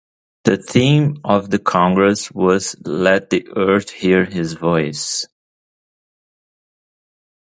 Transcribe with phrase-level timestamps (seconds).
[0.45, 5.27] The theme of the congress was Let the earth hear His voice.